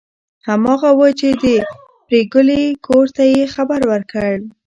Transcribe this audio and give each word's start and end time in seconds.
هماغه 0.47 0.89
وه 0.99 1.09
چې 1.19 1.29
د 1.43 1.45
پريګلې 2.05 2.63
کور 2.87 3.05
ته 3.15 3.23
یې 3.33 3.43
خبر 3.53 3.79
ورکړ 3.91 4.31